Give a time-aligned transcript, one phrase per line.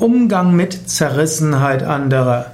[0.00, 2.52] Umgang mit Zerrissenheit anderer.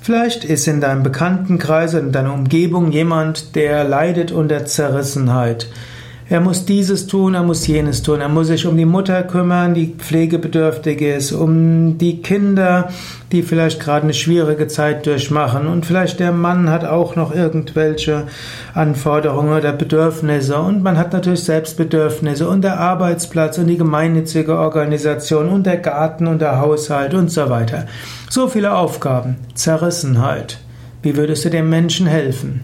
[0.00, 5.68] Vielleicht ist in deinem Bekanntenkreis, in deiner Umgebung jemand, der leidet unter Zerrissenheit.
[6.28, 8.20] Er muss dieses tun, er muss jenes tun.
[8.20, 12.88] Er muss sich um die Mutter kümmern, die pflegebedürftig ist, um die Kinder,
[13.30, 15.68] die vielleicht gerade eine schwierige Zeit durchmachen.
[15.68, 18.24] Und vielleicht der Mann hat auch noch irgendwelche
[18.74, 20.58] Anforderungen oder Bedürfnisse.
[20.58, 26.26] Und man hat natürlich Selbstbedürfnisse und der Arbeitsplatz und die gemeinnützige Organisation und der Garten
[26.26, 27.86] und der Haushalt und so weiter.
[28.28, 29.36] So viele Aufgaben.
[29.54, 30.58] Zerrissenheit.
[31.02, 32.62] Wie würdest du dem Menschen helfen?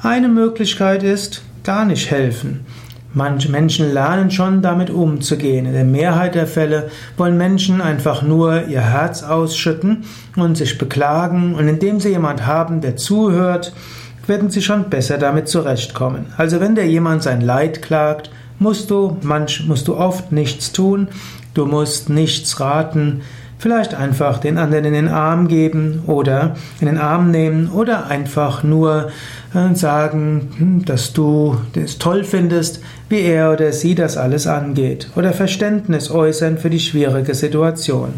[0.00, 2.66] Eine Möglichkeit ist, gar nicht helfen.
[3.12, 5.66] Manche Menschen lernen schon damit umzugehen.
[5.66, 10.04] In der Mehrheit der Fälle wollen Menschen einfach nur ihr Herz ausschütten
[10.36, 13.72] und sich beklagen und indem sie jemand haben, der zuhört,
[14.28, 16.26] werden sie schon besser damit zurechtkommen.
[16.36, 21.08] Also wenn dir jemand sein Leid klagt, musst du manch, musst du oft nichts tun,
[21.54, 23.22] du musst nichts raten,
[23.60, 28.62] Vielleicht einfach den anderen in den Arm geben oder in den Arm nehmen oder einfach
[28.62, 29.10] nur
[29.52, 35.10] äh, sagen, hm, dass du es toll findest, wie er oder sie das alles angeht
[35.14, 38.14] oder Verständnis äußern für die schwierige Situation.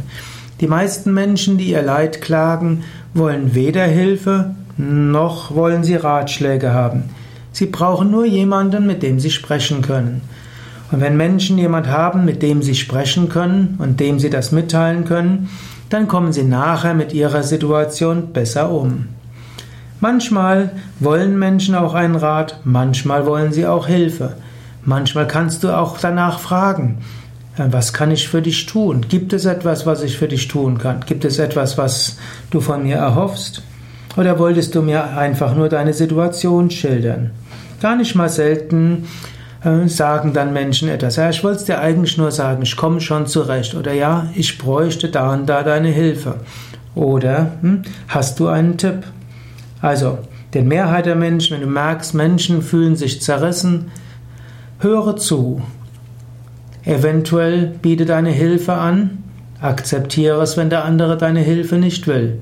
[0.60, 7.10] Die meisten Menschen, die ihr Leid klagen, wollen weder Hilfe noch wollen sie Ratschläge haben.
[7.50, 10.20] Sie brauchen nur jemanden, mit dem sie sprechen können.
[10.92, 15.06] Und wenn Menschen jemand haben, mit dem sie sprechen können und dem sie das mitteilen
[15.06, 15.48] können,
[15.88, 19.08] dann kommen sie nachher mit ihrer Situation besser um.
[20.00, 20.70] Manchmal
[21.00, 24.36] wollen Menschen auch einen Rat, manchmal wollen sie auch Hilfe.
[24.84, 26.98] Manchmal kannst du auch danach fragen,
[27.56, 29.06] äh, was kann ich für dich tun?
[29.08, 31.04] Gibt es etwas, was ich für dich tun kann?
[31.06, 32.18] Gibt es etwas, was
[32.50, 33.62] du von mir erhoffst?
[34.16, 37.30] Oder wolltest du mir einfach nur deine Situation schildern?
[37.80, 39.06] Gar nicht mal selten
[39.86, 41.16] sagen dann Menschen etwas.
[41.16, 43.74] Ja, ich wollte es dir eigentlich nur sagen, ich komme schon zurecht.
[43.74, 46.36] Oder ja, ich bräuchte da und da deine Hilfe.
[46.94, 49.04] Oder hm, hast du einen Tipp?
[49.80, 50.18] Also,
[50.52, 53.90] der Mehrheit der Menschen, wenn du merkst, Menschen fühlen sich zerrissen,
[54.80, 55.62] höre zu.
[56.84, 59.22] Eventuell biete deine Hilfe an,
[59.60, 62.40] akzeptiere es, wenn der andere deine Hilfe nicht will.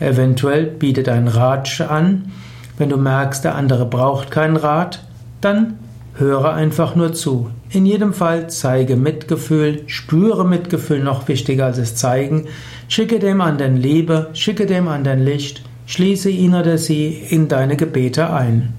[0.00, 2.32] Eventuell biete deinen Rat an.
[2.78, 5.04] Wenn du merkst, der andere braucht keinen Rat,
[5.40, 5.74] dann
[6.16, 7.50] Höre einfach nur zu.
[7.70, 12.46] In jedem Fall zeige Mitgefühl, spüre Mitgefühl, noch wichtiger als es zeigen.
[12.88, 18.32] Schicke dem anderen Liebe, schicke dem anderen Licht, schließe ihn oder sie in deine Gebete
[18.32, 18.74] ein.